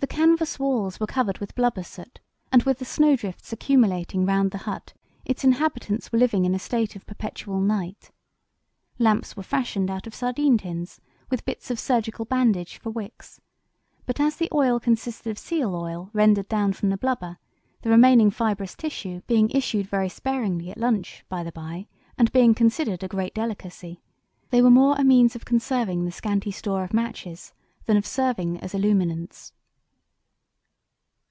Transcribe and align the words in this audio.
The 0.00 0.06
canvas 0.24 0.60
walls 0.60 1.00
were 1.00 1.08
covered 1.08 1.38
with 1.38 1.56
blubber 1.56 1.82
soot, 1.82 2.20
and 2.52 2.62
with 2.62 2.78
the 2.78 2.84
snowdrifts 2.84 3.52
accumulating 3.52 4.24
round 4.24 4.52
the 4.52 4.58
hut 4.58 4.92
its 5.24 5.42
inhabitants 5.42 6.10
were 6.12 6.20
living 6.20 6.44
in 6.44 6.54
a 6.54 6.58
state 6.58 6.94
of 6.94 7.04
perpetual 7.06 7.60
night. 7.60 8.12
Lamps 9.00 9.36
were 9.36 9.42
fashioned 9.42 9.90
out 9.90 10.06
of 10.06 10.14
sardine 10.14 10.56
tins, 10.56 11.00
with 11.30 11.44
bits 11.44 11.68
of 11.70 11.80
surgical 11.80 12.24
bandage 12.24 12.78
for 12.78 12.90
wicks; 12.90 13.40
but 14.06 14.20
as 14.20 14.36
the 14.36 14.48
oil 14.52 14.78
consisted 14.78 15.30
of 15.30 15.38
seal 15.38 15.74
oil 15.74 16.10
rendered 16.12 16.48
down 16.48 16.72
from 16.72 16.90
the 16.90 16.96
blubber, 16.96 17.36
the 17.82 17.90
remaining 17.90 18.30
fibrous 18.30 18.76
tissue 18.76 19.20
being 19.26 19.50
issued 19.50 19.88
very 19.88 20.08
sparingly 20.08 20.70
at 20.70 20.78
lunch, 20.78 21.24
by 21.28 21.42
the 21.42 21.52
by, 21.52 21.88
and 22.16 22.30
being 22.32 22.54
considered 22.54 23.02
a 23.02 23.08
great 23.08 23.34
delicacy, 23.34 24.00
they 24.50 24.62
were 24.62 24.70
more 24.70 24.94
a 24.96 25.02
means 25.04 25.34
of 25.34 25.44
conserving 25.44 26.04
the 26.04 26.12
scanty 26.12 26.52
store 26.52 26.84
of 26.84 26.94
matches 26.94 27.52
than 27.86 27.96
of 27.96 28.06
serving 28.06 28.58
as 28.60 28.72
illuminants. 28.74 29.52